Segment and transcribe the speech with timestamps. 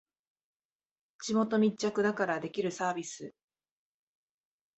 [1.19, 3.35] 地元密着だからできるサービス